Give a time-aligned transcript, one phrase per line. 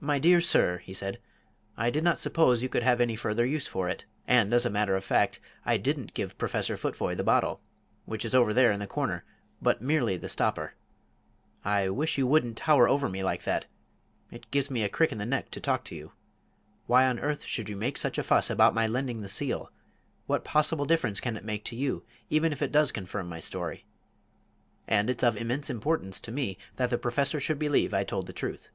[0.00, 1.18] "My dear sir," he said,
[1.76, 4.04] "I did not suppose you could have any further use for it.
[4.28, 7.60] And, as a matter of fact, I didn't give Professor Futvoye the bottle
[8.04, 9.24] which is over there in the corner
[9.60, 10.74] but merely the stopper.
[11.64, 13.66] I wish you wouldn't tower over me like that
[14.30, 16.12] it gives me a crick in the neck to talk to you.
[16.86, 19.68] Why on earth should you make such a fuss about my lending the seal;
[20.28, 23.84] what possible difference can it make to you even if it does confirm my story?
[24.86, 28.32] And it's of immense importance to me that the Professor should believe I told the
[28.32, 28.70] truth."